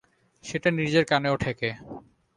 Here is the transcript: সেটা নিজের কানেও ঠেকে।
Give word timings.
সেটা 0.43 0.69
নিজের 0.71 1.03
কানেও 1.05 1.35
ঠেকে। 1.37 1.69